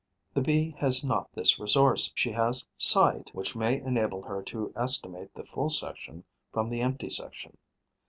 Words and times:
The 0.33 0.41
Bee 0.41 0.71
has 0.79 1.03
not 1.05 1.31
this 1.31 1.59
resource; 1.59 2.11
she 2.15 2.31
has 2.31 2.67
sight, 2.75 3.29
which 3.35 3.55
may 3.55 3.79
enable 3.79 4.23
her 4.23 4.41
to 4.45 4.73
estimate 4.75 5.31
the 5.35 5.45
full 5.45 5.69
section 5.69 6.23
from 6.51 6.71
the 6.71 6.81
empty 6.81 7.11
section. 7.11 7.55